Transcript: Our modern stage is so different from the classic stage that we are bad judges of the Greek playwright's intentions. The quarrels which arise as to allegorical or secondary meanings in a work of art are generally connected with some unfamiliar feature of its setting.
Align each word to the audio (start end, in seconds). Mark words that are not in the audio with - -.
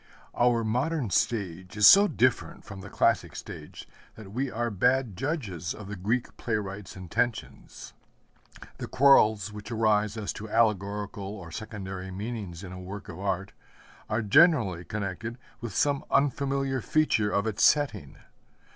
Our 0.33 0.63
modern 0.63 1.11
stage 1.11 1.77
is 1.77 1.85
so 1.85 2.07
different 2.07 2.65
from 2.65 2.81
the 2.81 2.89
classic 2.89 3.35
stage 3.35 3.87
that 4.15 4.31
we 4.31 4.49
are 4.49 4.71
bad 4.71 5.15
judges 5.15 5.75
of 5.75 5.87
the 5.87 5.95
Greek 5.95 6.35
playwright's 6.37 6.95
intentions. 6.97 7.93
The 8.79 8.87
quarrels 8.87 9.53
which 9.53 9.69
arise 9.69 10.17
as 10.17 10.33
to 10.33 10.49
allegorical 10.49 11.27
or 11.35 11.51
secondary 11.51 12.09
meanings 12.09 12.63
in 12.63 12.71
a 12.71 12.79
work 12.81 13.09
of 13.09 13.19
art 13.19 13.51
are 14.09 14.23
generally 14.23 14.83
connected 14.85 15.37
with 15.59 15.75
some 15.75 16.03
unfamiliar 16.09 16.81
feature 16.81 17.29
of 17.29 17.45
its 17.45 17.63
setting. 17.63 18.17